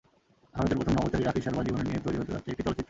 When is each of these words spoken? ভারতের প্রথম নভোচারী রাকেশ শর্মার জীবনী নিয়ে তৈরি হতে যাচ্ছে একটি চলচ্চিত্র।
ভারতের 0.55 0.77
প্রথম 0.79 0.93
নভোচারী 0.97 1.23
রাকেশ 1.23 1.43
শর্মার 1.45 1.65
জীবনী 1.67 1.87
নিয়ে 1.89 2.03
তৈরি 2.05 2.17
হতে 2.21 2.31
যাচ্ছে 2.35 2.51
একটি 2.51 2.63
চলচ্চিত্র। 2.63 2.79